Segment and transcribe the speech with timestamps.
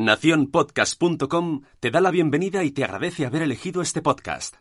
[0.00, 4.56] Naciónpodcast.com te da la bienvenida y te agradece haber elegido este podcast.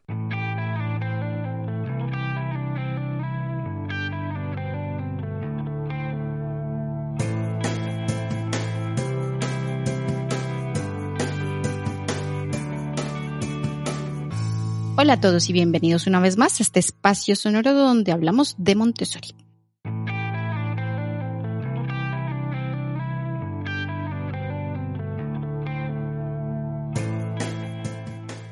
[14.98, 18.76] Hola a todos y bienvenidos una vez más a este espacio sonoro donde hablamos de
[18.76, 19.30] Montessori.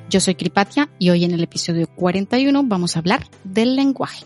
[0.10, 4.26] Yo soy Kripatia y hoy en el episodio 41 vamos a hablar del lenguaje.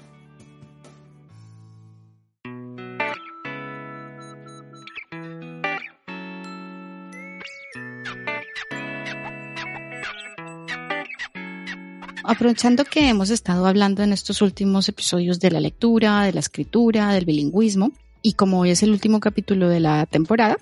[12.23, 17.11] Aprovechando que hemos estado hablando en estos últimos episodios de la lectura, de la escritura,
[17.11, 17.91] del bilingüismo,
[18.21, 20.57] y como hoy es el último capítulo de la temporada,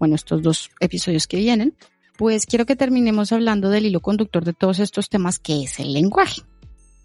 [0.00, 1.74] bueno, estos dos episodios que vienen,
[2.16, 5.92] pues quiero que terminemos hablando del hilo conductor de todos estos temas que es el
[5.92, 6.42] lenguaje.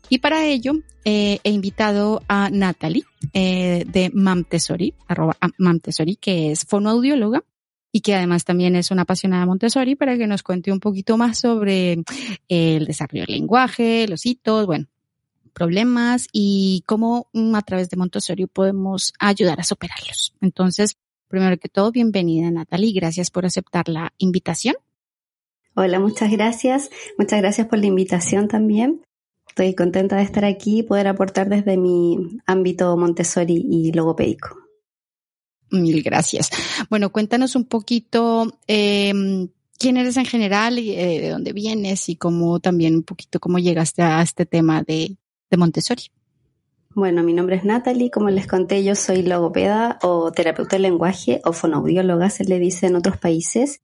[0.09, 0.73] Y para ello
[1.05, 7.43] eh, he invitado a Natalie eh, de Mamtesori, arroba Mamtesori, que es fonoaudióloga
[7.91, 11.17] y que además también es una apasionada de Montessori para que nos cuente un poquito
[11.17, 12.03] más sobre
[12.47, 14.87] el desarrollo del lenguaje, los hitos, bueno,
[15.53, 20.33] problemas y cómo mm, a través de Montessori podemos ayudar a superarlos.
[20.41, 24.75] Entonces, primero que todo, bienvenida Natalie, gracias por aceptar la invitación.
[25.81, 26.89] Hola, muchas gracias.
[27.17, 29.01] Muchas gracias por la invitación también.
[29.47, 34.57] Estoy contenta de estar aquí y poder aportar desde mi ámbito Montessori y logopédico.
[35.71, 36.49] Mil gracias.
[36.89, 42.17] Bueno, cuéntanos un poquito eh, quién eres en general, y, eh, de dónde vienes y
[42.17, 45.15] cómo también un poquito cómo llegaste a este tema de,
[45.49, 46.11] de Montessori.
[46.93, 51.39] Bueno, mi nombre es Natalie, como les conté, yo soy logopeda o terapeuta del lenguaje
[51.45, 53.79] o fonoaudióloga, se le dice en otros países.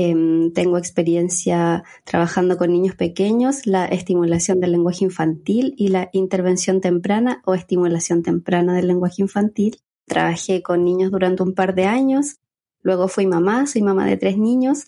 [0.00, 6.80] Eh, tengo experiencia trabajando con niños pequeños, la estimulación del lenguaje infantil y la intervención
[6.80, 9.80] temprana o estimulación temprana del lenguaje infantil.
[10.06, 12.36] Trabajé con niños durante un par de años,
[12.80, 14.84] luego fui mamá, soy mamá de tres niños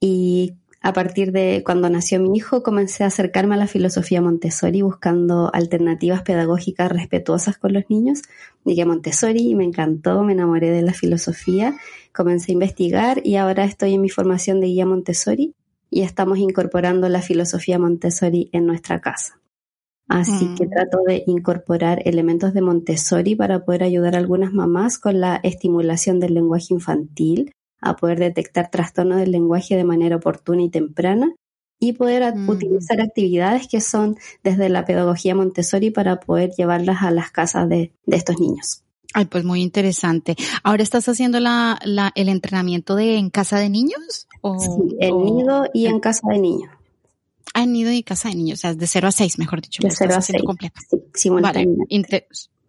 [0.00, 4.82] y a partir de cuando nació mi hijo comencé a acercarme a la filosofía Montessori
[4.82, 8.22] buscando alternativas pedagógicas respetuosas con los niños.
[8.64, 11.76] Llegué a Montessori y me encantó, me enamoré de la filosofía,
[12.12, 15.54] comencé a investigar y ahora estoy en mi formación de guía Montessori
[15.88, 19.38] y estamos incorporando la filosofía Montessori en nuestra casa.
[20.08, 20.70] Así que mm.
[20.70, 26.18] trato de incorporar elementos de Montessori para poder ayudar a algunas mamás con la estimulación
[26.18, 31.34] del lenguaje infantil, a poder detectar trastornos del lenguaje de manera oportuna y temprana
[31.78, 32.48] y poder mm.
[32.48, 37.92] utilizar actividades que son desde la pedagogía Montessori para poder llevarlas a las casas de,
[38.06, 38.84] estos niños.
[39.14, 40.36] Ay, pues muy interesante.
[40.62, 41.78] ¿Ahora estás haciendo la,
[42.14, 44.28] el entrenamiento de en casa de niños?
[44.40, 46.70] O, sí, en nido y en casa de niños.
[47.52, 49.82] Ah, en nido y casa de niños, o sea, de 0 a 6, mejor dicho.
[49.82, 50.42] De 0 a 6.
[50.44, 50.80] Completo.
[51.14, 51.66] Sí, vale,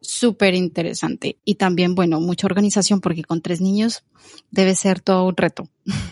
[0.04, 1.38] súper interesante.
[1.44, 4.04] Y también, bueno, mucha organización porque con tres niños
[4.52, 5.68] debe ser todo un reto.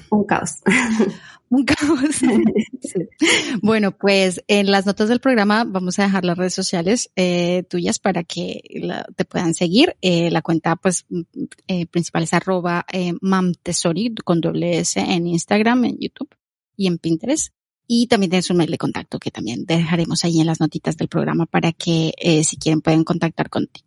[0.09, 0.55] Un caos.
[1.49, 2.21] un caos.
[3.61, 7.99] Bueno, pues en las notas del programa vamos a dejar las redes sociales eh, tuyas
[7.99, 8.63] para que
[9.15, 9.95] te puedan seguir.
[10.01, 11.05] Eh, la cuenta pues
[11.67, 12.85] eh, principal es arroba
[13.21, 16.35] mamtesori con doble S en Instagram, en YouTube
[16.75, 17.53] y en Pinterest.
[17.93, 21.09] Y también tienes un mail de contacto que también dejaremos ahí en las notitas del
[21.09, 23.85] programa para que eh, si quieren pueden contactar contigo.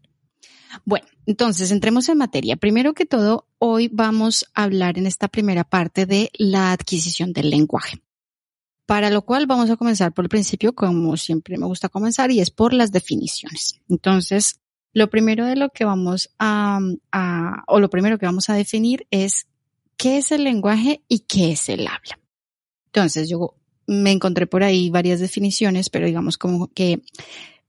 [0.84, 2.56] Bueno, entonces entremos en materia.
[2.56, 7.48] Primero que todo, hoy vamos a hablar en esta primera parte de la adquisición del
[7.48, 8.02] lenguaje.
[8.84, 12.40] Para lo cual vamos a comenzar por el principio, como siempre me gusta comenzar, y
[12.40, 13.80] es por las definiciones.
[13.88, 14.60] Entonces,
[14.92, 16.78] lo primero de lo que vamos a,
[17.10, 19.46] a o lo primero que vamos a definir es
[19.96, 22.20] qué es el lenguaje y qué es el habla.
[22.92, 23.54] Entonces, yo
[23.86, 27.02] me encontré por ahí varias definiciones, pero digamos como que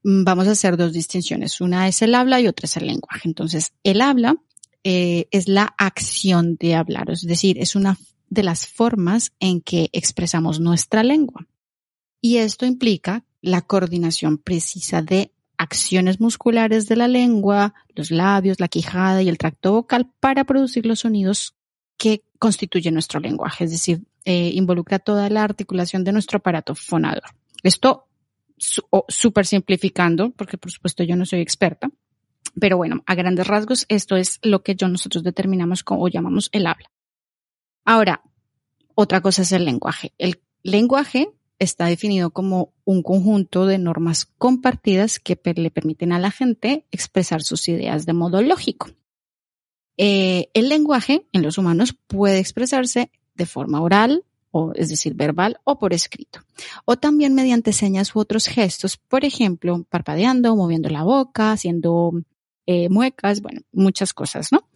[0.03, 1.61] mm, vamos a hacer dos distinciones.
[1.61, 3.27] Una es el habla y otra es el lenguaje.
[3.27, 4.37] Entonces, el habla
[4.83, 7.97] eh, es la acción de hablar, es decir, es una
[8.29, 11.47] de las formas en que expresamos nuestra lengua.
[12.21, 18.68] Y esto implica la coordinación precisa de acciones musculares de la lengua, los labios, la
[18.68, 21.56] quijada y el tracto vocal para producir los sonidos
[21.97, 27.24] que constituyen nuestro lenguaje, es decir, eh, involucra toda la articulación de nuestro aparato fonador.
[27.63, 28.07] Esto
[28.57, 31.89] súper simplificando, porque por supuesto yo no soy experta,
[32.60, 36.68] pero bueno, a grandes rasgos esto es lo que yo nosotros determinamos como llamamos el
[36.68, 36.89] habla.
[37.83, 38.22] Ahora,
[38.95, 40.13] otra cosa es el lenguaje.
[40.18, 41.30] El lenguaje
[41.60, 47.44] está definido como un conjunto de normas compartidas que le permiten a la gente expresar
[47.44, 48.89] sus ideas de modo lógico.
[49.98, 55.59] Eh, el lenguaje en los humanos puede expresarse de forma oral, o es decir, verbal
[55.65, 56.39] o por escrito.
[56.85, 62.13] O también mediante señas u otros gestos, por ejemplo, parpadeando, moviendo la boca, haciendo
[62.65, 64.67] eh, muecas, bueno, muchas cosas, ¿no?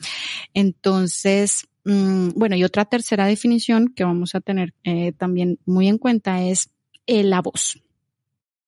[0.53, 5.97] Entonces, mm, bueno, y otra tercera definición que vamos a tener eh, también muy en
[5.97, 6.69] cuenta es
[7.07, 7.81] eh, la voz.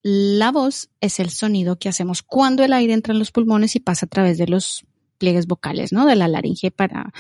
[0.01, 3.79] La voz es el sonido que hacemos cuando el aire entra en los pulmones y
[3.79, 4.85] pasa a través de los
[5.19, 6.07] pliegues vocales, ¿no?
[6.07, 7.13] De la laringe para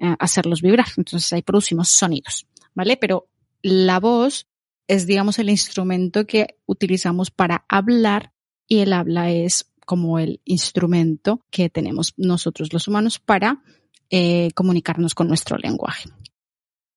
[0.00, 0.88] eh, hacerlos vibrar.
[0.96, 2.96] Entonces ahí producimos sonidos, ¿vale?
[2.96, 3.28] Pero
[3.62, 4.46] la voz
[4.86, 8.32] es, digamos, el instrumento que utilizamos para hablar
[8.66, 13.62] y el habla es como el instrumento que tenemos nosotros los humanos para
[14.10, 16.10] eh, comunicarnos con nuestro lenguaje.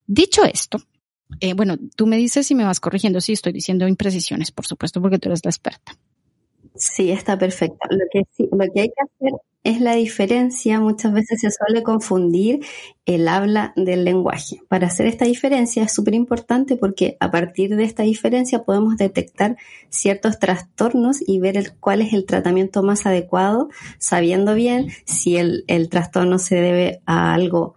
[0.05, 0.81] Dicho esto,
[1.39, 5.01] eh, bueno, tú me dices si me vas corrigiendo si estoy diciendo imprecisiones, por supuesto,
[5.01, 5.97] porque tú eres la experta.
[6.75, 7.77] Sí, está perfecto.
[7.89, 10.79] Lo que, lo que hay que hacer es la diferencia.
[10.79, 12.65] Muchas veces se suele confundir
[13.05, 14.61] el habla del lenguaje.
[14.69, 19.57] Para hacer esta diferencia es súper importante porque a partir de esta diferencia podemos detectar
[19.89, 23.69] ciertos trastornos y ver cuál es el tratamiento más adecuado,
[23.99, 27.75] sabiendo bien si el, el trastorno se debe a algo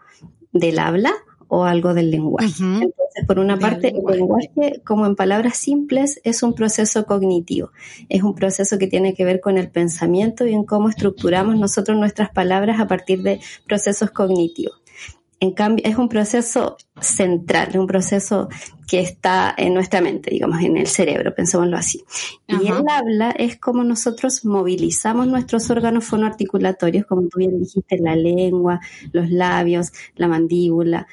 [0.53, 1.13] del habla
[1.49, 2.63] o algo del lenguaje.
[2.63, 7.71] Entonces, por una parte, el lenguaje, como en palabras simples, es un proceso cognitivo.
[8.09, 11.97] Es un proceso que tiene que ver con el pensamiento y en cómo estructuramos nosotros
[11.99, 14.81] nuestras palabras a partir de procesos cognitivos.
[15.41, 18.49] En cambio, es un proceso central, un proceso
[18.89, 22.03] que está en nuestra mente, digamos, en el cerebro, pensémoslo así.
[22.47, 28.17] Y el habla es como nosotros movilizamos nuestros órganos fonoarticulatorios, como tú bien dijiste, la
[28.17, 28.81] lengua,
[29.13, 31.07] los labios, la mandíbula,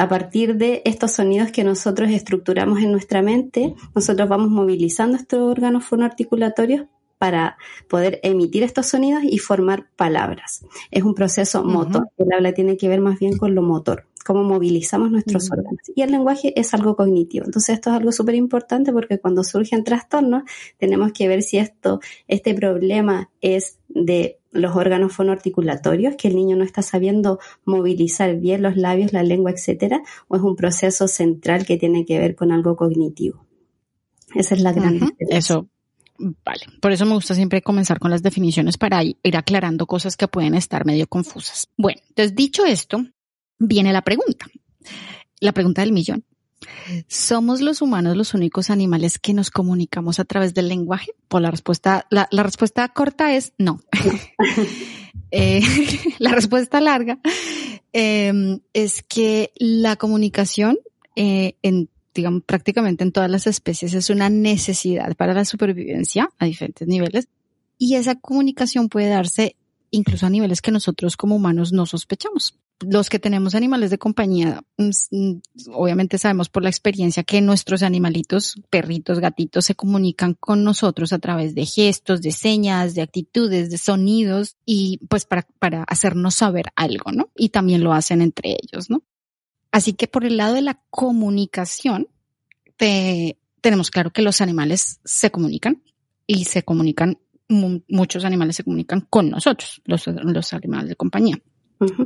[0.00, 5.40] a partir de estos sonidos que nosotros estructuramos en nuestra mente, nosotros vamos movilizando estos
[5.40, 6.86] órganos fonoarticulatorios
[7.18, 10.64] para poder emitir estos sonidos y formar palabras.
[10.90, 12.08] Es un proceso motor.
[12.16, 15.82] El habla tiene que ver más bien con lo motor, cómo movilizamos nuestros órganos.
[15.94, 17.44] Y el lenguaje es algo cognitivo.
[17.44, 20.44] Entonces esto es algo súper importante porque cuando surgen trastornos
[20.78, 26.56] tenemos que ver si esto, este problema es de los órganos fonoarticulatorios, que el niño
[26.56, 31.64] no está sabiendo movilizar bien los labios, la lengua, etcétera, o es un proceso central
[31.66, 33.46] que tiene que ver con algo cognitivo.
[34.34, 35.38] Esa es la gran diferencia.
[35.38, 35.68] Eso,
[36.18, 36.66] vale.
[36.80, 40.54] Por eso me gusta siempre comenzar con las definiciones para ir aclarando cosas que pueden
[40.54, 41.68] estar medio confusas.
[41.76, 43.04] Bueno, entonces dicho esto,
[43.58, 44.46] viene la pregunta.
[45.40, 46.24] La pregunta del millón.
[47.08, 51.12] ¿Somos los humanos los únicos animales que nos comunicamos a través del lenguaje?
[51.28, 53.80] Pues la respuesta, la, respuesta corta es no.
[55.32, 55.60] Eh,
[56.18, 57.20] la respuesta larga
[57.92, 60.76] em, es que la comunicación
[61.14, 66.46] eh, en digamos, prácticamente en todas las especies es una necesidad para la supervivencia a
[66.46, 67.28] diferentes niveles
[67.78, 69.54] y esa comunicación puede darse
[69.92, 74.62] incluso a niveles que nosotros como humanos no sospechamos los que tenemos animales de compañía,
[74.78, 75.40] mm, mm,
[75.72, 81.18] obviamente sabemos por la experiencia que nuestros animalitos, perritos, gatitos, se comunican con nosotros a
[81.18, 85.46] través de gestos, de señas, de actitudes, de sonidos y pues para,
[85.84, 87.30] hacernos saber algo, ¿no?
[87.36, 89.02] Y también lo hacen entre ellos, ¿no?
[89.72, 92.08] Así que por el lado de la comunicación,
[93.60, 95.82] tenemos claro que los animales se comunican
[96.26, 97.18] y se comunican,
[97.48, 101.40] muchos animales se comunican con nosotros, los animales de compañía.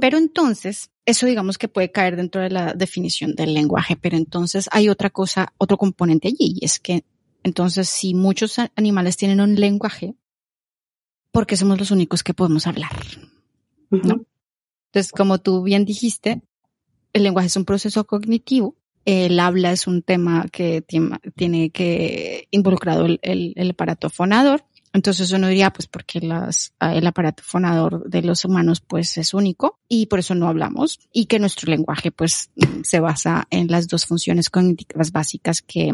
[0.00, 4.68] Pero entonces, eso digamos que puede caer dentro de la definición del lenguaje, pero entonces
[4.70, 7.04] hay otra cosa, otro componente allí, y es que
[7.42, 10.14] entonces si muchos animales tienen un lenguaje,
[11.32, 12.92] ¿por qué somos los únicos que podemos hablar?
[13.90, 14.24] ¿No?
[14.86, 16.42] Entonces, como tú bien dijiste,
[17.12, 23.06] el lenguaje es un proceso cognitivo, el habla es un tema que tiene, que involucrado
[23.06, 24.64] el, el aparato fonador,
[24.94, 29.34] entonces uno diría, pues porque las, ah, el aparato fonador de los humanos pues es
[29.34, 32.50] único y por eso no hablamos y que nuestro lenguaje pues
[32.84, 35.90] se basa en las dos funciones cognitivas básicas que,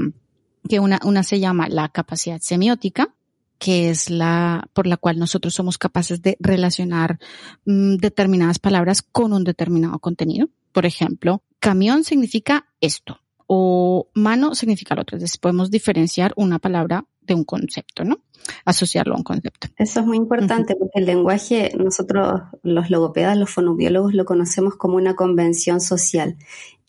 [0.69, 3.15] que una, una se llama la capacidad semiótica,
[3.59, 7.19] que es la por la cual nosotros somos capaces de relacionar
[7.65, 10.51] mm, determinadas palabras con un determinado contenido.
[10.73, 15.17] Por ejemplo, camión significa esto o mano significa lo otro.
[15.17, 18.19] Entonces podemos diferenciar una palabra de un concepto, ¿no?
[18.65, 19.69] Asociarlo a un concepto.
[19.77, 24.97] Eso es muy importante porque el lenguaje, nosotros los logopedas, los fonobiólogos, lo conocemos como
[24.97, 26.37] una convención social.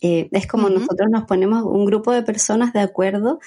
[0.00, 3.38] Eh, es como nosotros nos ponemos un grupo de personas de acuerdo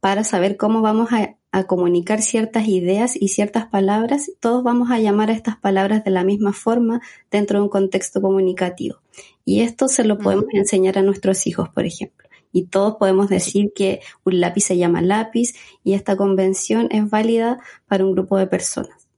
[0.00, 1.34] para saber cómo vamos a,
[1.66, 4.30] comunicar ciertas ideas y ciertas palabras.
[4.38, 7.00] Todos vamos a llamar a estas palabras de la misma forma
[7.32, 8.98] dentro de un contexto comunicativo.
[9.44, 13.72] Y esto se lo podemos enseñar a nuestros hijos, por ejemplo y todos podemos decir
[13.74, 18.46] que un lápiz se llama lápiz y esta convención es válida para un grupo de
[18.46, 19.08] personas.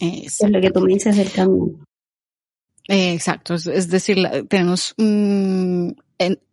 [0.00, 1.84] Es lo que tú me dices del camión.
[2.88, 4.94] Eh, exacto, es, decir, tenemos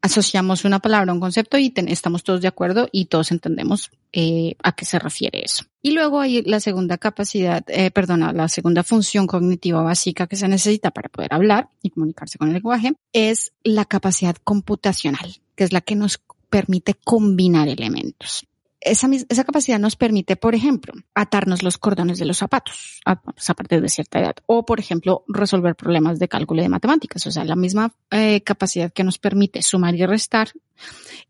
[0.02, 4.56] asociamos una palabra a un concepto y estamos todos de acuerdo y todos entendemos eh,
[4.64, 5.66] a qué se refiere eso.
[5.82, 10.48] Y luego hay la segunda capacidad, eh, perdona, la segunda función cognitiva básica que se
[10.48, 15.74] necesita para poder hablar y comunicarse con el lenguaje es la capacidad computacional, que es
[15.74, 18.48] la que nos permite combinar elementos
[18.82, 23.16] esa, capacidad nos permite, por ejemplo, atarnos los cordones de los zapatos a,
[23.54, 27.26] partir de cierta edad o, por ejemplo, resolver problemas de cálculo y de matemáticas.
[27.28, 30.52] O sea, la misma eh, capacidad que nos permite sumar y restar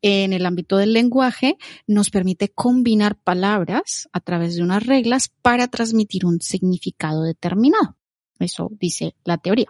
[0.02, 1.58] en el ámbito del lenguaje
[1.88, 7.98] nos permite combinar palabras a través de unas reglas para transmitir un significado determinado.
[8.40, 9.68] Eso dice la teoría.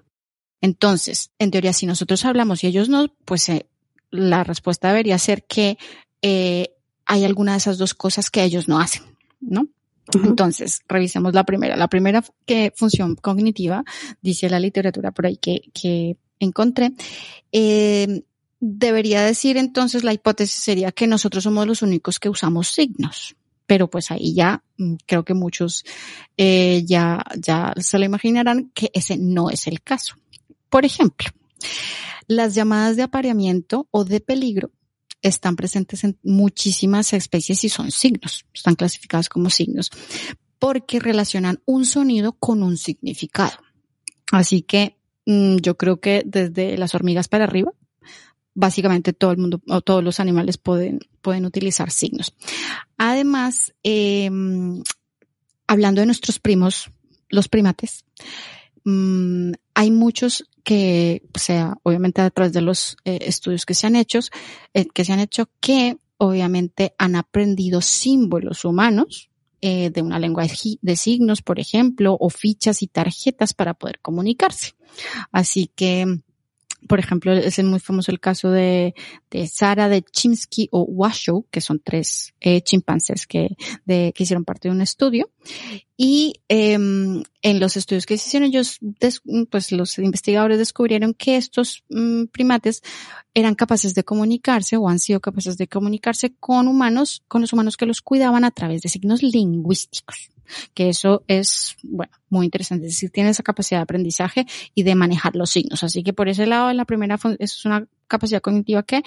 [0.62, 3.71] Entonces, en teoría, si nosotros hablamos y ellos no, pues eh,
[4.12, 5.78] la respuesta debería ser que
[6.22, 6.70] eh,
[7.06, 9.04] hay alguna de esas dos cosas que ellos no hacen,
[9.40, 9.68] ¿no?
[10.14, 11.76] Entonces, revisemos la primera.
[11.76, 13.84] La primera que función cognitiva,
[14.22, 16.92] dice la literatura por ahí que, que encontré,
[17.52, 18.24] eh,
[18.60, 23.36] debería decir entonces la hipótesis sería que nosotros somos los únicos que usamos signos.
[23.66, 25.86] Pero pues ahí ya mm, creo que muchos
[26.36, 30.16] eh, ya, ya se lo imaginarán que ese no es el caso.
[30.70, 31.30] Por ejemplo,
[32.36, 34.72] las llamadas de apareamiento o de peligro
[35.22, 39.92] están presentes en muchísimas especies y son signos, están clasificados como signos,
[40.58, 43.58] porque relacionan un sonido con un significado.
[44.32, 47.74] Así que mm, yo creo que desde las hormigas para arriba,
[48.54, 52.34] básicamente todo el mundo o todos los animales pueden, pueden utilizar signos.
[52.98, 54.82] Además, em,
[55.68, 56.90] hablando de nuestros primos,
[57.30, 58.06] los primates,
[58.86, 63.88] mm, hay muchos que, o sea, obviamente a través de los eh, estudios que se
[63.88, 64.20] han hecho,
[64.74, 69.30] eh, que se han hecho, que obviamente han aprendido símbolos humanos
[69.62, 70.46] eh, de una lengua
[70.82, 74.74] de signos, por ejemplo, o fichas y tarjetas para poder comunicarse.
[75.32, 76.22] Así que
[76.88, 78.96] por ejemplo, es muy famoso el caso de,
[79.50, 83.56] Sara de Chimsky o Washoe, que son tres eh, chimpancés que,
[84.18, 85.30] hicieron parte de un estudio.
[85.96, 88.80] Y eh, en los estudios que se hicieron ellos,
[89.50, 92.82] pues los investigadores descubrieron que estos mm, primates
[93.34, 97.78] eran capaces de comunicarse o han sido capaces de comunicarse con humanos, con los humanos
[97.78, 100.31] que los cuidaban a través de signos lingüísticos
[100.74, 102.88] que eso es, bueno, muy interesante.
[102.88, 105.84] Es decir, tiene esa capacidad de aprendizaje y de manejar los signos.
[105.84, 109.04] Así que por ese lado, en la primera, es una capacidad cognitiva que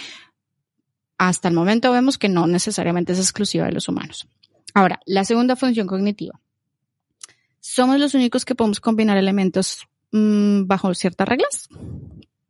[1.19, 4.27] hasta el momento vemos que no necesariamente es exclusiva de los humanos.
[4.75, 6.41] Ahora, la segunda función cognitiva.
[7.61, 11.69] ¿Somos los únicos que podemos combinar elementos mmm, bajo ciertas reglas?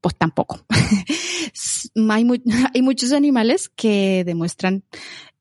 [0.01, 0.67] Pues tampoco.
[2.11, 2.27] hay,
[2.75, 4.85] hay, muchos animales que demuestran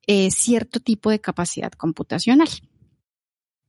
[0.05, 2.49] eh, cierto tipo de capacidad computacional.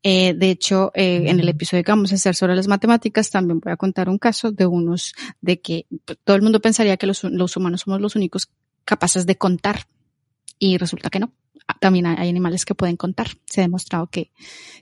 [0.06, 3.58] Eh, de hecho, eh, en el episodio que vamos a hacer sobre las matemáticas, también
[3.58, 5.86] voy a contar un caso de unos de que
[6.24, 8.50] todo el mundo pensaría que los, humanos somos los únicos
[8.84, 9.86] capaces de contar
[10.58, 11.32] y resulta que no.
[11.66, 13.28] Ah, también hay animales que pueden contar.
[13.46, 14.30] Se ha demostrado que,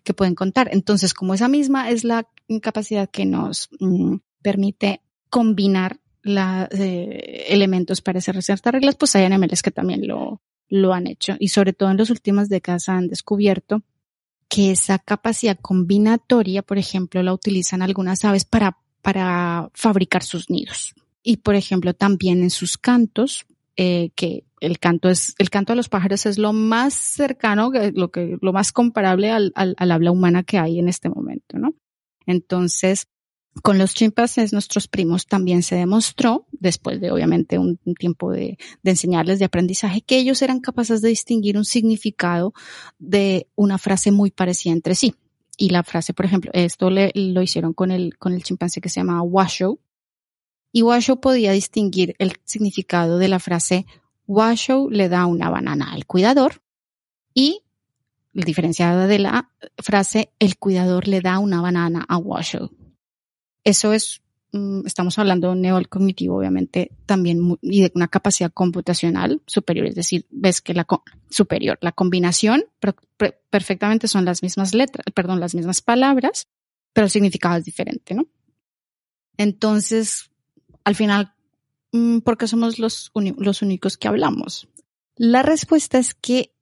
[0.02, 0.68] que pueden contar.
[0.72, 2.26] Entonces, como esa misma es la
[2.60, 9.24] capacidad que nos mm, permite combinar la, eh, elementos para hacer ciertas reglas, pues hay
[9.24, 11.36] animales que también lo, lo han hecho.
[11.38, 13.84] Y sobre todo en las últimas décadas han descubierto
[14.52, 20.94] que esa capacidad combinatoria, por ejemplo, la utilizan algunas aves para, para fabricar sus nidos.
[21.22, 23.46] Y, por ejemplo, también en sus cantos,
[23.78, 28.10] eh, que el canto es, el canto de los pájaros es lo más cercano, lo
[28.10, 31.72] que, lo más comparable al, al, al habla humana que hay en este momento, ¿no?
[32.26, 33.06] Entonces,
[33.60, 39.38] con los chimpancés, nuestros primos, también se demostró, después de obviamente un, tiempo de, enseñarles
[39.38, 42.54] de aprendizaje, que ellos eran capaces de distinguir un significado
[42.98, 45.14] de una frase muy parecida entre sí.
[45.58, 49.00] Y la frase, por ejemplo, esto lo hicieron con el, con el chimpancé que se
[49.00, 49.78] llama Washoe.
[50.72, 53.84] Y Washoe podía distinguir el significado de la frase
[54.26, 56.62] Washoe le da una banana al cuidador
[57.34, 57.62] y
[58.32, 62.70] diferenciada de la frase el cuidador le da una banana a Washoe
[63.64, 69.40] eso es, mm, estamos hablando de un cognitivo, obviamente, también, y de una capacidad computacional
[69.46, 70.86] superior, es decir, ves que la
[71.30, 72.64] superior, la combinación
[73.50, 76.48] perfectamente son las mismas letras, perdón, las mismas palabras,
[76.92, 78.26] pero el significado es diferente, ¿no?
[79.36, 80.30] Entonces,
[80.84, 81.34] al final,
[81.92, 84.68] mm, ¿por qué somos los, los únicos que hablamos?
[85.16, 86.52] La respuesta es que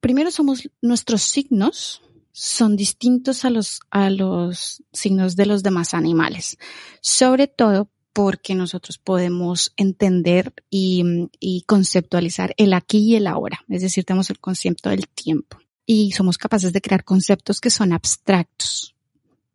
[0.00, 2.02] primero somos nuestros signos,
[2.38, 6.58] son distintos a los, a los signos de los demás animales,
[7.00, 14.04] sobre todo porque nosotros podemos entender y, conceptualizar el aquí y el ahora, es decir,
[14.04, 15.56] tenemos el concepto del tiempo.
[15.86, 18.94] Y somos capaces de crear conceptos que son abstractos.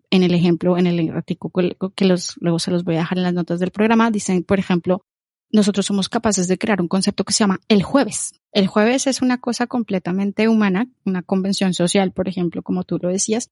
[0.09, 3.25] en el ejemplo, en el artículo que los, luego se los voy a dejar en
[3.25, 5.05] las notas del programa, dicen, por ejemplo,
[5.51, 8.33] nosotros somos capaces de crear un concepto que se llama el jueves.
[8.51, 13.09] El jueves es una cosa completamente humana, una convención social, por ejemplo, como tú lo
[13.09, 13.49] decías,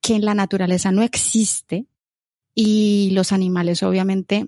[0.00, 1.86] que en la naturaleza no existe
[2.54, 4.46] y los animales obviamente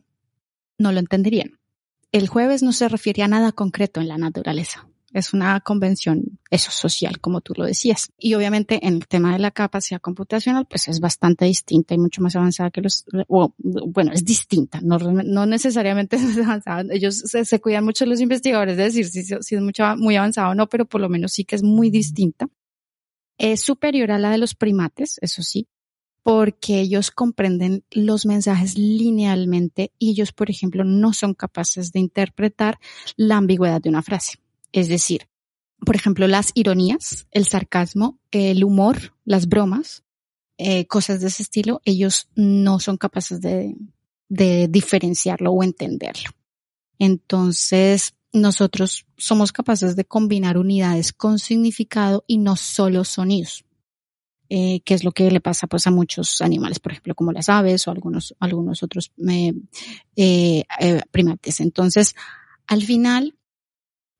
[0.78, 1.58] no lo entenderían.
[2.12, 4.88] El jueves no se refiere a nada concreto en la naturaleza.
[5.14, 8.10] Es una convención, eso social, como tú lo decías.
[8.18, 12.20] Y obviamente en el tema de la capacidad computacional, pues es bastante distinta y mucho
[12.20, 16.84] más avanzada que los, bueno, es distinta, no, no necesariamente es avanzada.
[16.90, 20.54] Ellos se, cuidan mucho los investigadores de decir si, si es mucho, muy avanzado o
[20.54, 22.48] no, pero por lo menos sí que es muy distinta.
[23.38, 25.68] Es superior a la de los primates, eso sí,
[26.24, 32.78] porque ellos comprenden los mensajes linealmente y ellos, por ejemplo, no son capaces de interpretar
[33.16, 34.38] la ambigüedad de una frase.
[34.74, 35.28] Es decir,
[35.86, 40.02] por ejemplo, las ironías, el sarcasmo, el humor, las bromas,
[40.58, 43.76] eh, cosas de ese estilo, ellos no son capaces de,
[44.28, 46.30] diferenciarlo o entenderlo.
[46.98, 53.64] Entonces, nosotros somos capaces de combinar unidades con significado y no solo sonidos,
[54.48, 57.48] eh, que es lo que le pasa pues a muchos animales, por ejemplo, como las
[57.48, 59.52] aves o algunos, algunos otros eh,
[60.16, 60.64] eh,
[61.12, 61.60] primates.
[61.60, 62.16] Entonces,
[62.66, 63.36] al final,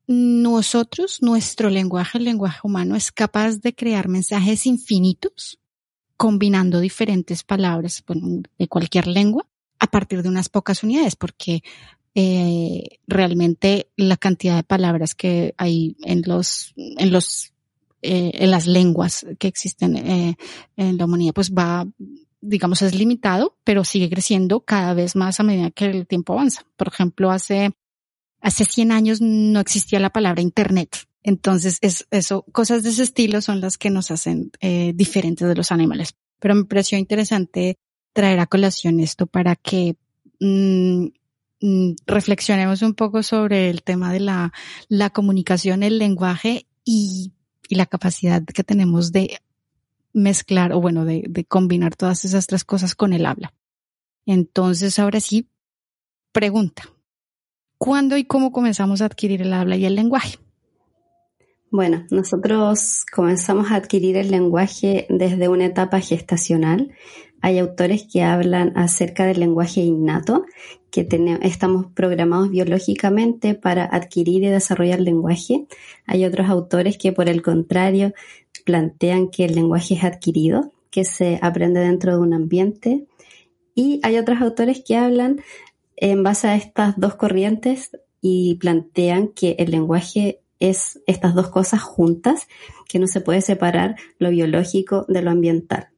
[0.06, 5.58] nosotros, nuestro lenguaje, el lenguaje humano, es capaz de crear mensajes infinitos
[6.16, 8.04] combinando diferentes palabras
[8.58, 9.46] de cualquier lengua
[9.78, 11.62] a partir de unas pocas unidades, porque
[12.14, 17.52] eh, realmente la cantidad de palabras que hay en los, en los,
[18.02, 20.36] eh, en las lenguas que existen eh,
[20.76, 21.86] en la humanidad, pues va,
[22.40, 26.64] digamos, es limitado, pero sigue creciendo cada vez más a medida que el tiempo avanza.
[26.76, 27.72] Por ejemplo, hace
[28.44, 31.08] hace 100 años no existía la palabra Internet.
[31.22, 35.54] Entonces, es, eso, cosas de ese estilo son las que nos hacen eh, diferentes de
[35.54, 36.14] los animales.
[36.38, 37.78] Pero me pareció interesante
[38.12, 39.96] traer a colación esto para que
[40.40, 41.06] mm,
[41.62, 44.52] mm, reflexionemos un poco sobre el tema de la,
[45.14, 47.32] comunicación, el lenguaje y,
[47.66, 49.38] y, la capacidad que tenemos de
[50.12, 53.54] mezclar o bueno, de, de combinar todas esas tres cosas con el habla.
[54.26, 55.48] Entonces, ahora sí,
[56.30, 56.93] pregunta.
[57.78, 60.38] ¿Cuándo y cómo comenzamos a adquirir el habla y el lenguaje?
[61.70, 66.92] Bueno, nosotros comenzamos a adquirir el lenguaje desde una etapa gestacional.
[67.40, 70.46] Hay autores que hablan acerca del lenguaje innato,
[70.92, 71.08] que
[71.42, 75.66] estamos programados biológicamente para adquirir y desarrollar lenguaje.
[76.06, 78.14] Hay otros autores que, por el contrario,
[78.64, 83.06] plantean que el lenguaje es adquirido, que se aprende dentro de un ambiente.
[83.74, 85.42] Y hay otros autores que hablan
[85.96, 91.82] en base a estas dos corrientes y plantean que el lenguaje es estas dos cosas
[91.82, 92.48] juntas,
[92.88, 95.88] que no se puede separar lo biológico de lo ambiental.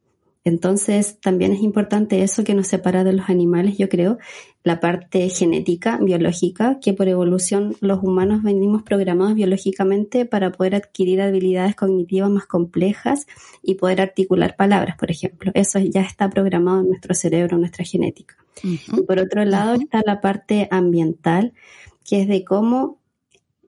[0.46, 4.18] Entonces, también es importante eso que nos separa de los animales, yo creo,
[4.62, 11.20] la parte genética, biológica, que por evolución los humanos venimos programados biológicamente para poder adquirir
[11.20, 13.26] habilidades cognitivas más complejas
[13.60, 15.50] y poder articular palabras, por ejemplo.
[15.52, 18.36] Eso ya está programado en nuestro cerebro, en nuestra genética.
[18.62, 21.54] Y por otro lado está la parte ambiental,
[22.08, 23.00] que es de cómo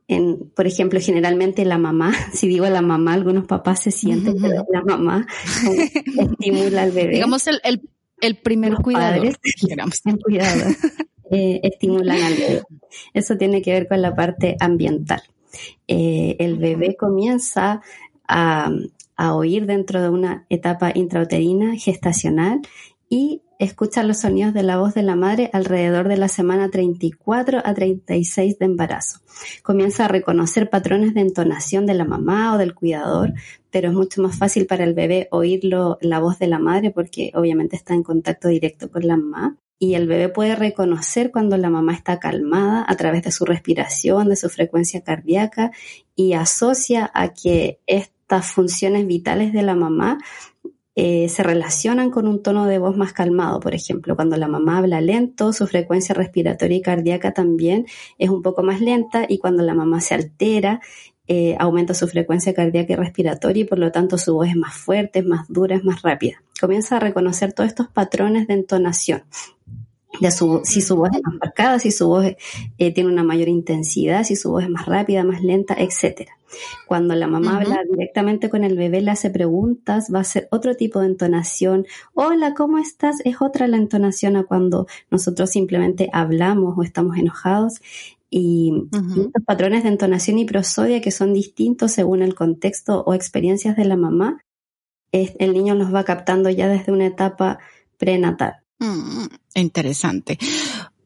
[0.09, 4.49] en, por ejemplo, generalmente la mamá, si digo la mamá, algunos papás se sienten que
[4.49, 5.27] la mamá
[6.19, 7.13] estimula al bebé.
[7.13, 7.89] Digamos el, el,
[8.21, 9.23] el primer cuidado.
[10.25, 10.71] cuidado,
[11.31, 12.63] eh, estimulan al bebé.
[13.13, 15.23] Eso tiene que ver con la parte ambiental.
[15.87, 17.83] Eh, el bebé comienza
[18.27, 18.71] a,
[19.17, 22.61] a oír dentro de una etapa intrauterina gestacional
[23.11, 27.61] y escucha los sonidos de la voz de la madre alrededor de la semana 34
[27.65, 29.21] a 36 de embarazo.
[29.63, 33.35] Comienza a reconocer patrones de entonación de la mamá o del cuidador,
[33.71, 37.33] pero es mucho más fácil para el bebé oírlo la voz de la madre porque
[37.35, 39.57] obviamente está en contacto directo con la mamá.
[39.81, 44.29] Y el bebé puede reconocer cuando la mamá está calmada a través de su respiración,
[44.29, 45.71] de su frecuencia cardíaca
[46.17, 50.19] y asocia a que estas funciones vitales de la mamá
[51.01, 53.61] eh, se relacionan con un tono de voz más calmado.
[53.61, 57.87] Por ejemplo, cuando la mamá habla lento, su frecuencia respiratoria y cardíaca también
[58.19, 60.81] es un poco más lenta y cuando la mamá se altera,
[61.29, 64.75] eh, aumenta su frecuencia cardíaca y respiratoria y por lo tanto su voz es más
[64.75, 66.43] fuerte, es más dura, es más rápida.
[66.61, 69.23] Comienza a reconocer todos estos patrones de entonación
[70.21, 73.49] de su, si su voz es más marcada, si su voz eh, tiene una mayor
[73.49, 76.33] intensidad, si su voz es más rápida, más lenta, etcétera.
[76.87, 80.77] Cuando la mamá habla directamente con el bebé, le hace preguntas, va a ser otro
[80.77, 81.87] tipo de entonación.
[82.15, 83.17] Hola, ¿cómo estás?
[83.25, 87.81] Es otra la entonación a cuando nosotros simplemente hablamos o estamos enojados.
[88.31, 93.77] Y estos patrones de entonación y prosodia que son distintos según el contexto o experiencias
[93.77, 94.43] de la mamá,
[95.13, 97.59] el niño los va captando ya desde una etapa
[97.97, 98.63] prenatal.
[98.79, 100.39] Mm, interesante.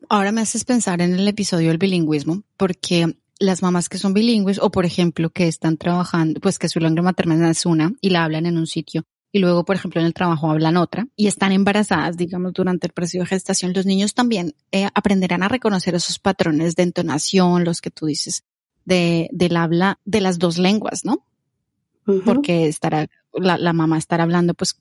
[0.08, 4.58] Ahora me haces pensar en el episodio del bilingüismo, porque las mamás que son bilingües
[4.58, 8.24] o, por ejemplo, que están trabajando, pues que su lengua materna es una y la
[8.24, 11.52] hablan en un sitio y luego, por ejemplo, en el trabajo hablan otra y están
[11.52, 16.18] embarazadas, digamos, durante el proceso de gestación, los niños también eh, aprenderán a reconocer esos
[16.18, 18.44] patrones de entonación, los que tú dices,
[18.84, 21.24] de, del habla de las dos lenguas, ¿no?
[22.24, 24.80] Porque estará, la, la, mamá estará hablando, pues,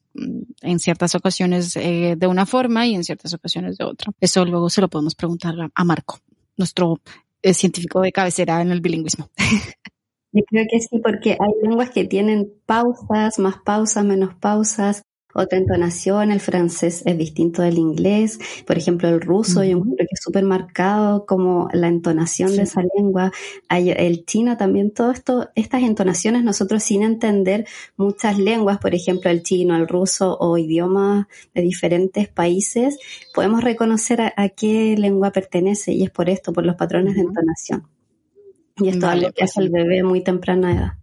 [0.61, 4.11] en ciertas ocasiones eh, de una forma y en ciertas ocasiones de otra.
[4.19, 6.19] Eso luego se lo podemos preguntar a, Marco,
[6.57, 6.99] nuestro
[7.41, 9.29] eh, científico de cabecera en el bilingüismo.
[10.33, 15.57] Yo creo que sí, porque hay lenguas que tienen pausas, más pausas, menos pausas, otra
[15.57, 16.31] entonación.
[16.31, 18.39] El francés es distinto del inglés.
[18.65, 22.81] Por ejemplo, el ruso, yo creo que es súper marcado como la entonación de esa
[22.95, 23.31] lengua.
[23.69, 27.67] Hay el chino también, todo esto, estas entonaciones, nosotros sin entender
[27.97, 32.97] muchas lenguas, por ejemplo, el chino, el ruso o idiomas de diferentes países,
[33.33, 37.87] podemos reconocer a, qué lengua pertenece y es por esto, por los patrones de entonación.
[38.77, 41.00] Y esto es algo que hace el bebé muy temprana edad.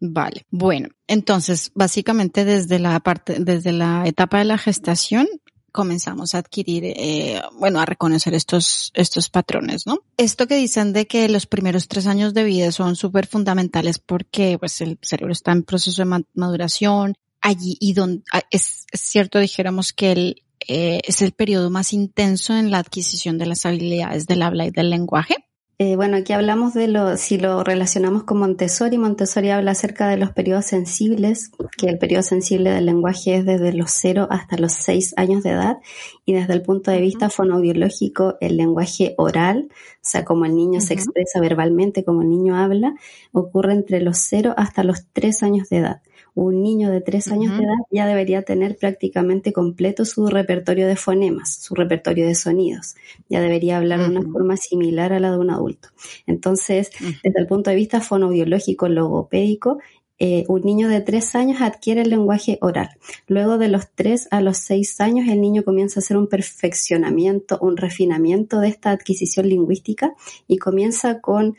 [0.00, 5.28] Vale, bueno, entonces básicamente desde la parte, desde la etapa de la gestación
[5.72, 10.00] comenzamos a adquirir, eh, bueno, a reconocer estos, estos patrones, ¿no?
[10.16, 14.58] Esto que dicen de que los primeros tres años de vida son súper fundamentales porque
[14.58, 20.12] pues el cerebro está en proceso de maduración, allí y donde es, cierto, dijéramos que
[20.12, 24.66] el, eh, es el periodo más intenso en la adquisición de las habilidades del habla
[24.66, 25.36] y del lenguaje.
[25.82, 30.18] Eh, bueno, aquí hablamos de lo, si lo relacionamos con Montessori, Montessori habla acerca de
[30.18, 34.72] los periodos sensibles, que el periodo sensible del lenguaje es desde los 0 hasta los
[34.74, 35.78] 6 años de edad,
[36.26, 40.82] y desde el punto de vista fonoaudiológico, el lenguaje oral, o sea, como el niño
[40.82, 42.92] se expresa verbalmente, como el niño habla,
[43.32, 46.02] ocurre entre los 0 hasta los 3 años de edad
[46.34, 50.96] un niño de tres años de edad ya debería tener prácticamente completo su repertorio de
[50.96, 52.94] fonemas, su repertorio de sonidos.
[53.28, 55.88] Ya debería hablar de una forma similar a la de un adulto.
[56.26, 56.90] Entonces,
[57.22, 59.78] desde el punto de vista fonobiológico, logopédico,
[60.22, 62.90] eh, un niño de tres años adquiere el lenguaje oral.
[63.26, 67.58] Luego de los tres a los seis años, el niño comienza a hacer un perfeccionamiento,
[67.62, 70.12] un refinamiento de esta adquisición lingüística
[70.46, 71.56] y comienza con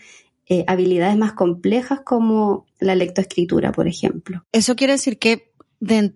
[0.54, 4.44] eh, habilidades más complejas como la lectoescritura, por ejemplo.
[4.52, 5.54] Eso quiere decir que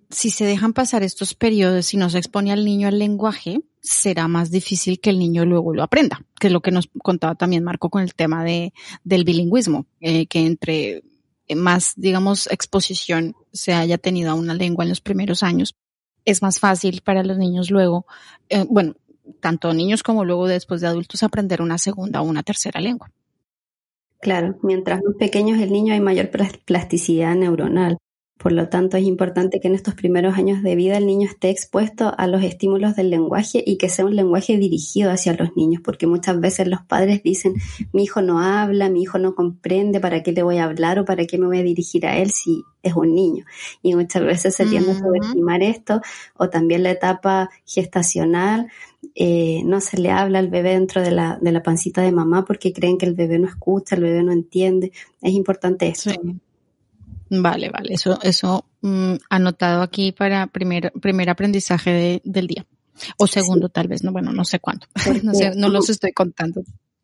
[0.10, 4.28] si se dejan pasar estos periodos y no se expone al niño al lenguaje, será
[4.28, 7.64] más difícil que el niño luego lo aprenda, que es lo que nos contaba también
[7.64, 8.74] Marco con el tema de,
[9.06, 11.04] del bilingüismo, eh, que entre
[11.56, 15.78] más, digamos, exposición se haya tenido a una lengua en los primeros años,
[16.26, 18.06] es más fácil para los niños luego,
[18.50, 18.96] eh, bueno,
[19.40, 23.14] tanto niños como luego después de adultos aprender una segunda o una tercera lengua.
[24.22, 26.30] Claro, mientras más pequeños el niño hay mayor
[26.66, 27.98] plasticidad neuronal.
[28.38, 31.50] Por lo tanto, es importante que en estos primeros años de vida el niño esté
[31.50, 35.82] expuesto a los estímulos del lenguaje y que sea un lenguaje dirigido hacia los niños,
[35.84, 37.54] porque muchas veces los padres dicen,
[37.94, 41.06] mi hijo no habla, mi hijo no comprende, ¿para qué le voy a hablar o
[41.06, 43.46] para qué me voy a dirigir a él si es un niño?
[43.82, 46.02] Y muchas veces se tiende a subestimar esto,
[46.38, 48.68] o también la etapa gestacional,
[49.16, 52.46] eh, no se le habla al bebé dentro de la, de la pancita de mamá
[52.46, 54.92] porque creen que el bebé no escucha, el bebé no entiende.
[55.22, 56.12] Es importante eso.
[57.30, 62.66] Vale, vale, eso, eso mm, anotado aquí para primer, primer aprendizaje del día.
[63.18, 64.88] O segundo, tal vez, no, bueno, no sé cuánto.
[65.24, 66.64] no, sé, no los estoy contando.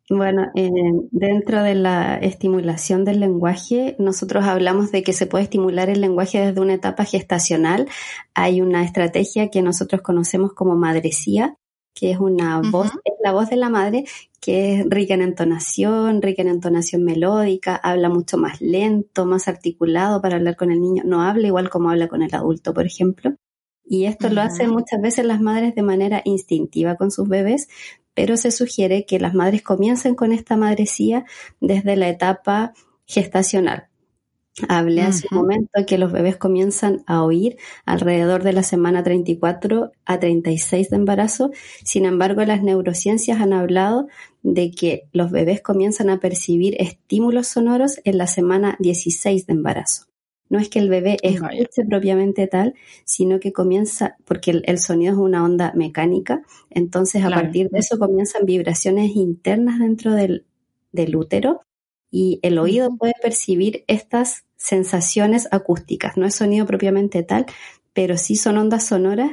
[0.09, 0.69] Bueno, eh,
[1.11, 6.39] dentro de la estimulación del lenguaje, nosotros hablamos de que se puede estimular el lenguaje
[6.39, 7.87] desde una etapa gestacional.
[8.33, 11.55] Hay una estrategia que nosotros conocemos como madrecía,
[11.93, 14.05] que es una voz, es la voz de la madre
[14.41, 20.19] que es rica en entonación, rica en entonación melódica, habla mucho más lento, más articulado
[20.19, 23.35] para hablar con el niño, no habla igual como habla con el adulto, por ejemplo.
[23.85, 27.67] Y esto lo hacen muchas veces las madres de manera instintiva con sus bebés,
[28.15, 31.25] pero se sugiere que las madres comiencen con esta madrecía
[31.59, 32.73] desde la etapa
[33.05, 33.90] gestacional.
[34.67, 39.91] Hablé hace un momento que los bebés comienzan a oír alrededor de la semana 34
[40.05, 41.51] a 36 de embarazo.
[41.83, 44.07] Sin embargo, las neurociencias han hablado
[44.43, 50.07] de que los bebés comienzan a percibir estímulos sonoros en la semana 16 de embarazo.
[50.49, 52.73] No es que el bebé escuche propiamente tal,
[53.05, 57.97] sino que comienza, porque el, sonido es una onda mecánica, entonces a partir de eso
[57.97, 60.45] comienzan vibraciones internas dentro del,
[60.91, 61.61] del útero
[62.11, 66.17] y el oído puede percibir estas sensaciones acústicas.
[66.17, 67.45] No es sonido propiamente tal,
[67.93, 69.31] pero sí son ondas sonoras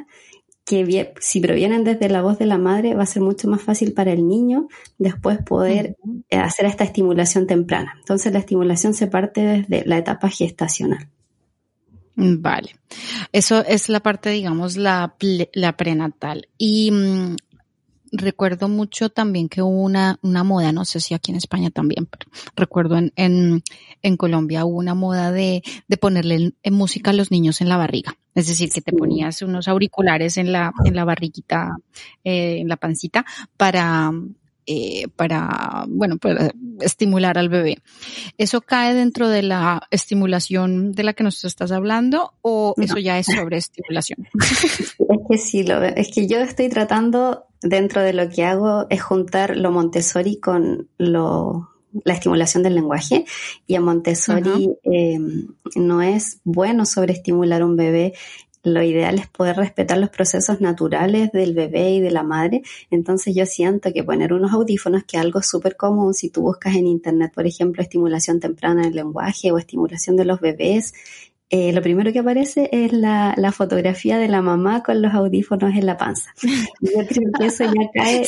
[0.64, 3.94] que si provienen desde la voz de la madre va a ser mucho más fácil
[3.94, 5.96] para el niño después poder
[6.30, 7.94] hacer esta estimulación temprana.
[7.98, 11.08] Entonces la estimulación se parte desde la etapa gestacional.
[12.16, 12.74] Vale.
[13.32, 15.14] Eso es la parte, digamos, la,
[15.52, 16.48] la prenatal.
[16.58, 17.36] Y mm,
[18.12, 22.06] recuerdo mucho también que hubo una, una moda, no sé si aquí en España también,
[22.06, 23.62] pero recuerdo en, en,
[24.02, 27.76] en Colombia hubo una moda de, de ponerle en música a los niños en la
[27.76, 28.16] barriga.
[28.34, 31.76] Es decir, que te ponías unos auriculares en la, en la barriguita,
[32.22, 33.24] eh, en la pancita,
[33.56, 34.12] para,
[34.70, 37.78] eh, para, bueno, para estimular al bebé.
[38.36, 43.18] ¿Eso cae dentro de la estimulación de la que nos estás hablando o eso ya
[43.18, 44.28] es sobreestimulación?
[45.08, 49.02] Es que sí, lo, es que yo estoy tratando, dentro de lo que hago, es
[49.02, 51.70] juntar lo Montessori con lo,
[52.04, 53.24] la estimulación del lenguaje
[53.66, 55.18] y a Montessori eh,
[55.76, 58.12] no es bueno sobreestimular a un bebé
[58.68, 62.62] lo ideal es poder respetar los procesos naturales del bebé y de la madre.
[62.90, 66.76] Entonces yo siento que poner unos audífonos, que es algo súper común, si tú buscas
[66.76, 70.94] en internet, por ejemplo, estimulación temprana del lenguaje o estimulación de los bebés,
[71.50, 75.74] eh, lo primero que aparece es la, la, fotografía de la mamá con los audífonos
[75.74, 76.34] en la panza.
[76.80, 78.22] Yo creo que eso ya cae,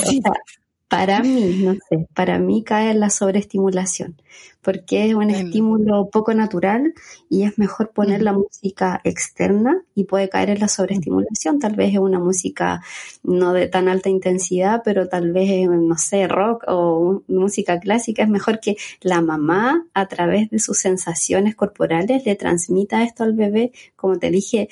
[0.91, 4.21] para mí, no sé, para mí cae en la sobreestimulación,
[4.61, 6.95] porque es un estímulo poco natural
[7.29, 11.61] y es mejor poner la música externa y puede caer en la sobreestimulación.
[11.61, 12.83] Tal vez es una música
[13.23, 18.25] no de tan alta intensidad, pero tal vez, no sé, rock o música clásica.
[18.25, 23.35] Es mejor que la mamá, a través de sus sensaciones corporales, le transmita esto al
[23.35, 24.69] bebé, como te dije,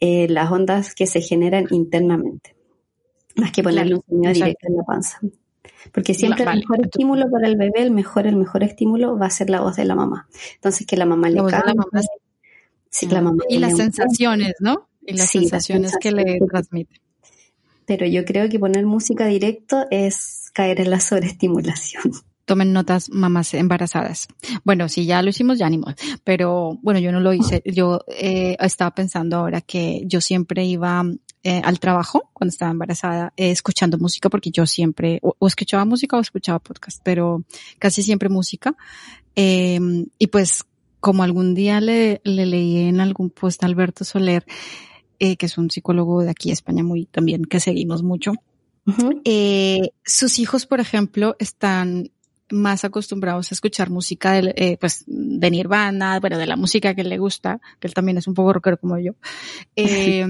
[0.00, 2.54] eh, las ondas que se generan internamente,
[3.36, 5.18] más que ponerle un sonido directo en la panza.
[5.92, 9.30] Porque siempre el mejor estímulo para el bebé, el mejor, el mejor estímulo va a
[9.30, 10.28] ser la voz de la mamá.
[10.54, 11.72] Entonces que la mamá le cante.
[12.90, 14.88] Sí, la mamá y las sensaciones, ¿no?
[15.00, 17.00] Y las sensaciones que le transmite.
[17.86, 22.04] Pero yo creo que poner música directo es caer en la sobreestimulación.
[22.44, 24.26] Tomen notas mamás embarazadas.
[24.64, 25.80] Bueno, si ya lo hicimos, ya ni
[26.24, 27.62] Pero bueno, yo no lo hice.
[27.64, 31.04] Yo eh, estaba pensando ahora que yo siempre iba
[31.44, 36.16] eh, al trabajo cuando estaba embarazada eh, escuchando música porque yo siempre o, escuchaba música
[36.16, 37.44] o escuchaba podcast, pero
[37.78, 38.76] casi siempre música.
[39.34, 39.80] Eh,
[40.18, 40.64] y pues
[41.00, 44.46] como algún día le, le leí en algún post a Alberto Soler,
[45.18, 48.32] eh, que es un psicólogo de aquí de España muy también que seguimos mucho.
[49.24, 52.10] eh, sus hijos, por ejemplo, están
[52.50, 57.02] más acostumbrados a escuchar música de, eh, pues, de Nirvana, bueno, de la música que
[57.02, 59.14] le gusta, que él también es un poco rockero como yo.
[59.76, 60.24] Eh,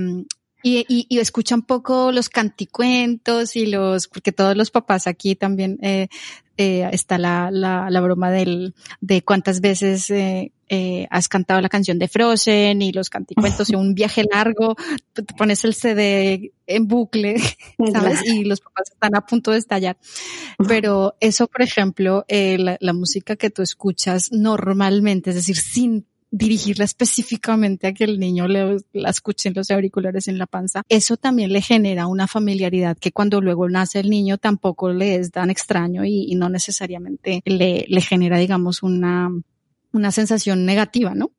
[0.63, 5.79] y, y, y escuchan poco los canticuentos y los, porque todos los papás aquí también
[5.83, 6.09] eh,
[6.57, 11.69] eh, está la, la, la, broma del, de cuántas veces eh, eh, has cantado la
[11.69, 14.77] canción de Frozen y los canticuentos y un viaje largo,
[15.13, 17.37] te pones el CD en bucle,
[17.93, 18.25] ¿sabes?
[18.25, 19.97] Y los papás están a punto de estallar.
[20.69, 26.07] Pero eso, por ejemplo, eh, la, la música que tú escuchas normalmente, es decir, sin
[26.33, 30.83] dirigirla específicamente a que el niño le, la escuche en los auriculares en la panza,
[30.89, 35.31] eso también le genera una familiaridad que cuando luego nace el niño tampoco le es
[35.31, 39.31] tan extraño y, no necesariamente le, le genera, digamos, una,
[39.93, 41.31] una sensación negativa, ¿no?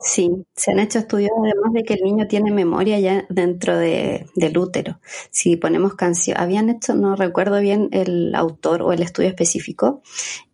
[0.00, 4.26] Sí, se han hecho estudios además de que el niño tiene memoria ya dentro de,
[4.34, 4.98] del útero.
[5.30, 10.02] Si ponemos canción, habían hecho, no recuerdo bien el autor o el estudio específico,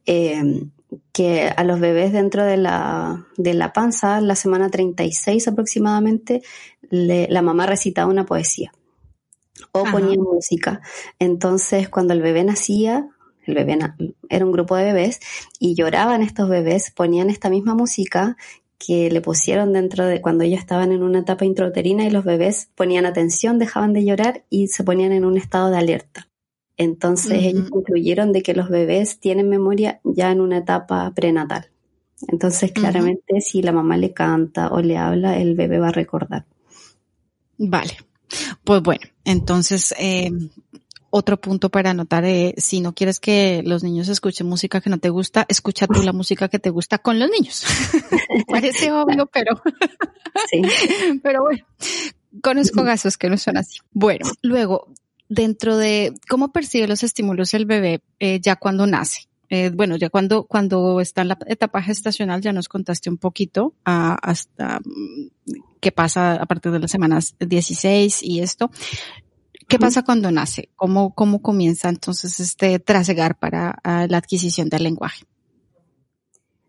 [0.05, 0.69] eh,
[1.13, 6.43] que a los bebés dentro de la, de la panza, la semana 36 aproximadamente,
[6.91, 8.73] le, la mamá recitaba una poesía
[9.73, 9.93] o Ajá.
[9.93, 10.81] ponía música.
[11.19, 13.09] Entonces, cuando el bebé nacía,
[13.45, 13.79] el bebé
[14.29, 15.21] era un grupo de bebés
[15.59, 18.37] y lloraban estos bebés, ponían esta misma música
[18.79, 22.71] que le pusieron dentro de cuando ellos estaban en una etapa intrauterina y los bebés
[22.77, 26.29] ponían atención, dejaban de llorar y se ponían en un estado de alerta.
[26.79, 27.49] Entonces uh -huh.
[27.49, 31.71] ellos concluyeron de que los bebés tienen memoria ya en una etapa prenatal.
[32.27, 33.41] Entonces claramente uh -huh.
[33.43, 36.47] si la mamá le canta o le habla, el bebé va a recordar.
[37.59, 37.97] Vale.
[38.65, 40.31] Pues bueno, entonces eh,
[41.11, 44.99] otro punto para anotar, eh, si no quieres que los niños escuchen música que no
[44.99, 47.65] te gusta, escucha tú la música que te gusta con los niños.
[48.49, 49.61] Parece obvio, pero,
[50.51, 50.63] sí.
[51.23, 51.65] pero bueno,
[52.43, 53.79] conozco casos que no son así.
[53.93, 54.89] Bueno, luego,
[55.29, 59.29] dentro de cómo percibe los estímulos el bebé eh, ya cuando nace.
[59.51, 63.69] Eh, bueno, ya cuando, cuando está en la etapa gestacional ya nos contaste un poquito
[63.87, 65.31] uh, hasta um,
[65.81, 68.71] qué pasa a partir de las semanas 16 y esto.
[69.67, 70.71] ¿Qué pasa cuando nace?
[70.77, 75.25] ¿Cómo, cómo comienza entonces este trasegar para uh, la adquisición del lenguaje?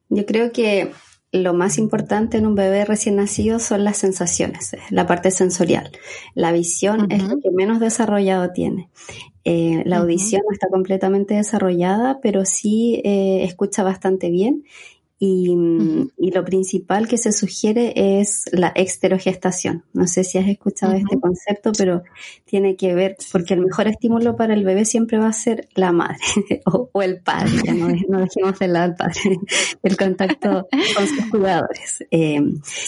[0.10, 0.92] Yo creo que
[1.32, 5.92] lo más importante en un bebé recién nacido son las sensaciones, la parte sensorial.
[6.34, 7.16] La visión uh -huh.
[7.16, 8.90] es lo que menos desarrollado tiene.
[9.44, 10.48] Eh, la audición uh -huh.
[10.48, 14.64] no está completamente desarrollada, pero sí eh, escucha bastante bien
[15.22, 15.54] y,
[16.18, 19.84] y, lo principal que se sugiere es la exterogestación.
[19.92, 22.04] No sé si has escuchado este concepto, pero
[22.46, 25.92] tiene que ver, porque el mejor estímulo para el bebé siempre va a ser la
[25.92, 26.24] madre
[26.66, 29.40] o, el padre, ya no, no dejemos de lado al padre,
[29.84, 32.06] el contacto con sus cuidadores.
[32.12, 32.42] Eh,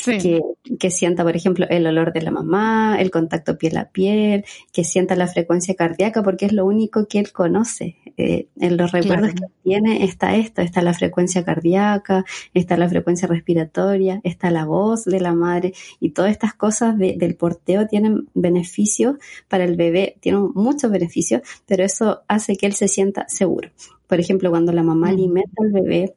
[0.06, 0.40] que,
[0.80, 4.86] que sienta, por ejemplo, el olor de la mamá, el contacto piel a piel, que
[4.86, 7.98] sienta la frecuencia cardíaca, porque es lo único que él conoce.
[8.18, 12.21] Eh, en los recuerdos que tiene está esto, está la frecuencia cardíaca,
[12.54, 17.36] está la frecuencia respiratoria, está la voz de la madre y todas estas cosas del
[17.36, 19.16] porteo tienen beneficios
[19.48, 23.70] para el bebé, tienen muchos beneficios, pero eso hace que él se sienta seguro.
[24.08, 26.16] Por ejemplo, cuando la mamá alimenta al bebé,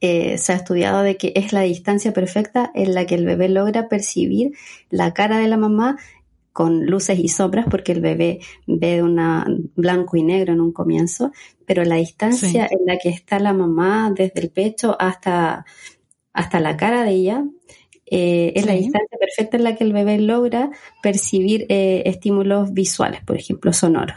[0.00, 3.48] eh, se ha estudiado de que es la distancia perfecta en la que el bebé
[3.48, 4.52] logra percibir
[4.90, 5.96] la cara de la mamá
[6.52, 11.32] con luces y sombras porque el bebé ve una blanco y negro en un comienzo,
[11.66, 15.64] pero la distancia en la que está la mamá desde el pecho hasta,
[16.32, 17.44] hasta la cara de ella
[18.06, 20.70] eh, es la distancia perfecta en la que el bebé logra
[21.02, 24.16] percibir eh, estímulos visuales, por ejemplo, sonoros.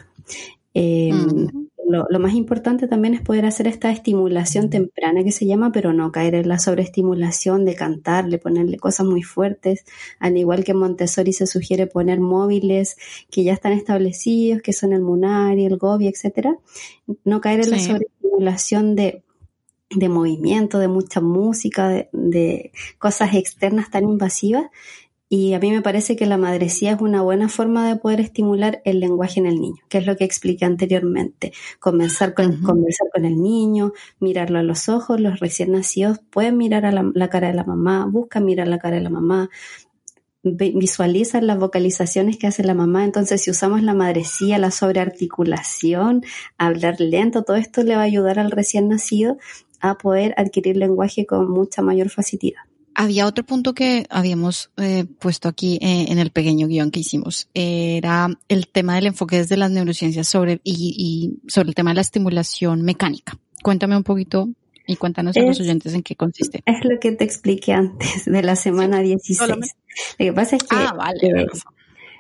[0.74, 1.64] Eh, mm
[1.94, 6.12] lo, más importante también es poder hacer esta estimulación temprana que se llama, pero no
[6.12, 9.86] caer en la sobreestimulación de cantarle, ponerle cosas muy fuertes,
[10.20, 12.98] al igual que Montessori se sugiere poner móviles
[13.32, 16.58] que ya están establecidos, que son el Munari, el Gobi, etcétera.
[17.24, 19.24] No caer en la sobreestimulación de
[19.96, 24.66] de movimiento, de mucha música, de, cosas externas tan invasivas,
[25.36, 28.84] y a mí me parece que la madrecía es una buena forma de poder estimular
[28.86, 31.54] el lenguaje en el niño, que es lo que expliqué anteriormente.
[31.80, 36.86] Comenzar con, Conversar con el niño, mirarlo a los ojos, los recién nacidos pueden mirar
[36.86, 39.50] a la, cara de la mamá, buscan mirar la cara de la mamá,
[40.44, 43.04] visualizan las vocalizaciones que hace la mamá.
[43.04, 46.24] Entonces, si usamos la madrecía, la sobrearticulación,
[46.60, 49.38] hablar lento, todo esto le va a ayudar al recién nacido
[49.80, 52.62] a poder adquirir lenguaje con mucha mayor facilidad.
[52.96, 57.48] Había otro punto que habíamos eh, puesto aquí eh, en el pequeño guion que hicimos.
[57.54, 62.02] era el tema del enfoque desde las neurociencias sobre, y, sobre el tema de la
[62.02, 63.38] estimulación mecánica.
[63.64, 64.50] Cuéntame un poquito
[64.86, 66.62] y cuéntanos a los oyentes en qué consiste.
[66.66, 69.50] Es lo que te expliqué antes de la semana 16.
[69.50, 69.58] Lo
[70.18, 71.48] que pasa es que ah, vale, eh,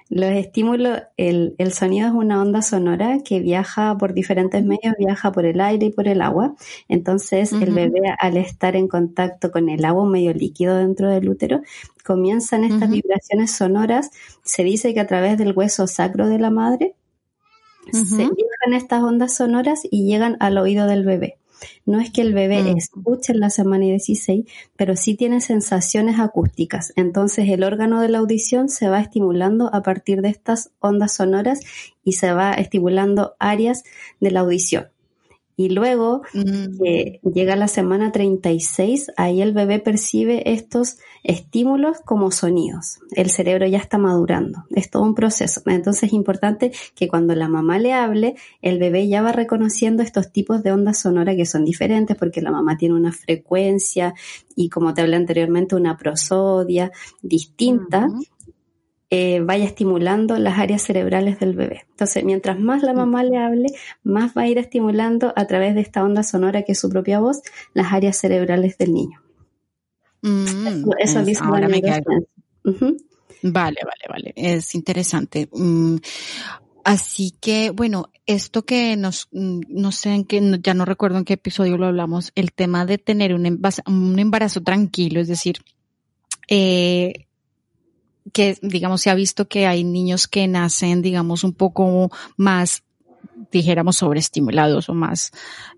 [0.09, 5.31] los estímulos, el, el, sonido es una onda sonora que viaja por diferentes medios, viaja
[5.31, 6.55] por el aire y por el agua.
[6.87, 11.29] Entonces, el bebé, al estar en contacto con el agua, un medio líquido dentro del
[11.29, 11.61] útero,
[12.03, 14.11] comienzan estas vibraciones sonoras.
[14.43, 16.95] Se dice que a través del hueso sacro de la madre
[17.91, 21.37] se viajan estas ondas sonoras y llegan al oído del bebé.
[21.85, 22.77] No es que el bebé mm.
[22.77, 24.45] escuche en la semana 16,
[24.75, 26.93] pero sí tiene sensaciones acústicas.
[26.95, 31.59] Entonces el órgano de la audición se va estimulando a partir de estas ondas sonoras
[32.03, 33.83] y se va estimulando áreas
[34.19, 34.92] de la audición.
[35.55, 37.31] Y luego mm.
[37.33, 42.99] llega la semana 36, ahí el bebé percibe estos estímulos como sonidos.
[43.11, 44.65] El cerebro ya está madurando.
[44.71, 45.61] Es todo un proceso.
[45.65, 50.31] Entonces es importante que cuando la mamá le hable, el bebé ya va reconociendo estos
[50.31, 54.13] tipos de ondas sonoras que son diferentes porque la mamá tiene una frecuencia
[54.55, 58.07] y como te hablé anteriormente, una prosodia distinta.
[59.15, 61.85] Eh, vaya estimulando las áreas cerebrales del bebé.
[61.91, 63.67] Entonces, mientras más la mamá le hable,
[64.03, 67.19] más va a ir estimulando a través de esta onda sonora que es su propia
[67.19, 67.43] voz,
[67.75, 69.21] las áreas cerebrales del niño.
[70.23, 72.97] Mm, eso, dice ahora me Vale,
[73.43, 73.75] vale,
[74.09, 74.33] vale.
[74.35, 75.47] Es interesante.
[75.51, 75.97] Mm,
[76.83, 81.25] así que, bueno, esto que nos, mm, no sé en qué, ya no recuerdo en
[81.25, 85.57] qué episodio lo hablamos, el tema de tener un embarazo, un embarazo tranquilo, es decir,
[86.47, 87.27] eh,
[88.31, 92.83] que digamos se ha visto que hay niños que nacen digamos un poco más
[93.51, 95.31] dijéramos sobreestimulados o más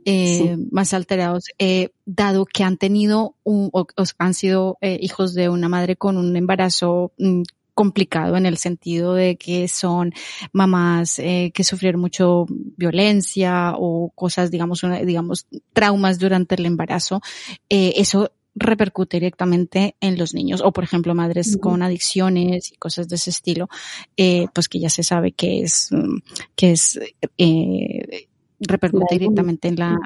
[0.06, 5.50] eh, más alterados eh, dado que han tenido un, o, han sido eh, hijos de
[5.50, 7.44] una madre con un embarazo mm,
[7.76, 10.14] complicado en el sentido de que son
[10.54, 17.22] mamás eh, que sufrieron mucho violencia o cosas, digamos, digamos, traumas durante el embarazo.
[17.70, 20.62] Eh, eso repercute directamente en los niños.
[20.64, 23.70] O por ejemplo madres con adicciones y cosas de ese estilo
[24.18, 26.18] eh, pues que ya se sabe que es mm,
[26.56, 27.00] que es
[27.38, 28.28] eh,
[28.60, 29.98] repercute directamente en la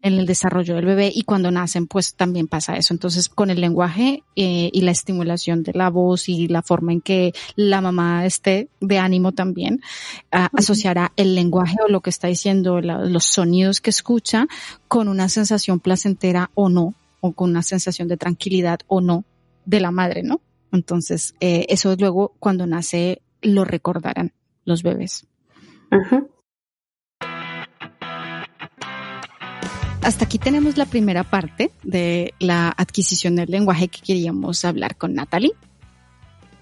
[0.00, 1.12] en el desarrollo del bebé.
[1.12, 2.94] Y cuando nacen pues también pasa eso.
[2.94, 7.00] Entonces con el lenguaje eh, y la estimulación de la voz y la forma en
[7.00, 9.82] que la mamá esté de ánimo también
[10.30, 14.46] asociará el lenguaje o lo que está diciendo los sonidos que escucha
[14.86, 19.24] con una sensación placentera o no o con una sensación de tranquilidad o no
[19.64, 20.40] de la madre, ¿no?
[20.72, 24.32] Entonces, eh, eso luego cuando nace lo recordarán
[24.64, 25.26] los bebés.
[30.02, 35.14] Hasta aquí tenemos la primera parte de la adquisición del lenguaje que queríamos hablar con
[35.14, 35.52] Natalie.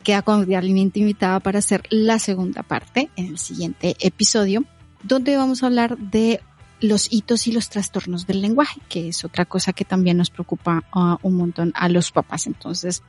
[0.03, 4.65] Queda cordialmente invitada para hacer la segunda parte en el siguiente episodio,
[5.03, 6.41] donde vamos a hablar de
[6.81, 10.85] los hitos y los trastornos del lenguaje, que es otra cosa que también nos preocupa
[10.95, 12.47] uh, un montón a los papás.
[12.47, 13.03] Entonces,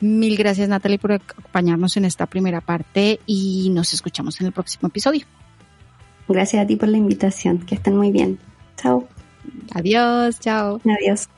[0.00, 4.88] mil gracias Natalie por acompañarnos en esta primera parte y nos escuchamos en el próximo
[4.88, 5.26] episodio.
[6.28, 7.58] Gracias a ti por la invitación.
[7.58, 8.38] Que estén muy bien.
[8.76, 9.08] Chao.
[9.74, 10.80] Adiós, chao.
[10.84, 11.28] Adiós.